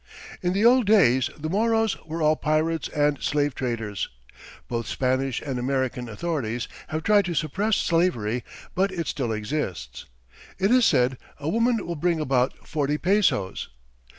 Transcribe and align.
In 0.41 0.53
the 0.53 0.65
old 0.65 0.87
days 0.87 1.29
the 1.37 1.47
Moros 1.47 1.95
were 2.07 2.23
all 2.23 2.35
pirates 2.35 2.87
and 2.87 3.21
slave 3.21 3.53
traders. 3.53 4.09
Both 4.67 4.87
Spanish 4.87 5.43
and 5.43 5.59
American 5.59 6.09
authorities 6.09 6.67
have 6.87 7.03
tried 7.03 7.25
to 7.25 7.35
suppress 7.35 7.75
slavery, 7.75 8.43
but 8.73 8.91
it 8.91 9.05
still 9.05 9.31
exists. 9.31 10.07
It 10.57 10.71
is 10.71 10.85
said 10.85 11.19
a 11.39 11.47
woman 11.49 11.85
will 11.85 11.93
bring 11.95 12.19
about 12.19 12.67
forty 12.67 12.97
pesos. 12.97 13.69